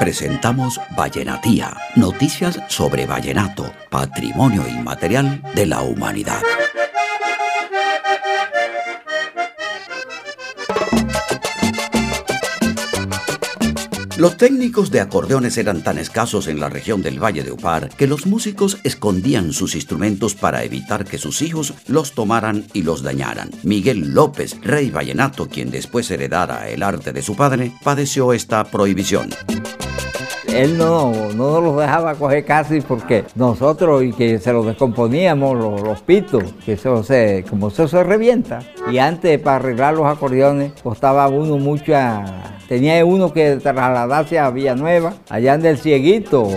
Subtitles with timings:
[0.00, 6.40] presentamos Vallenatía, noticias sobre vallenato, patrimonio inmaterial de la humanidad.
[14.16, 18.06] Los técnicos de acordeones eran tan escasos en la región del Valle de Upar que
[18.06, 23.50] los músicos escondían sus instrumentos para evitar que sus hijos los tomaran y los dañaran.
[23.64, 29.28] Miguel López, rey vallenato, quien después heredara el arte de su padre, padeció esta prohibición
[30.54, 36.00] él no, no los dejaba coger casi porque nosotros y que se los descomponíamos los,
[36.02, 38.60] pitos, que eso se, como eso se revienta.
[38.90, 42.24] Y antes para arreglar los acordeones costaba uno mucha,
[42.68, 46.48] tenía uno que trasladarse a Villanueva, allá en el Cieguito,